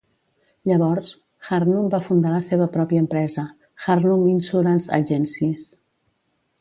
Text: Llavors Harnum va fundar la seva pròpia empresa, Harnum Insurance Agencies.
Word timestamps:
Llavors 0.69 1.11
Harnum 1.49 1.91
va 1.95 1.99
fundar 2.07 2.31
la 2.35 2.41
seva 2.47 2.67
pròpia 2.77 3.03
empresa, 3.03 3.43
Harnum 3.89 4.27
Insurance 4.33 4.91
Agencies. 4.99 5.69